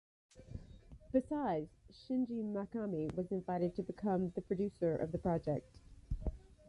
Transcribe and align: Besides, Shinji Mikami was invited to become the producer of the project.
Besides, 1.13 1.69
Shinji 1.93 2.41
Mikami 2.43 3.15
was 3.15 3.31
invited 3.31 3.75
to 3.75 3.83
become 3.83 4.31
the 4.31 4.41
producer 4.41 4.95
of 4.95 5.11
the 5.11 5.19
project. 5.19 5.77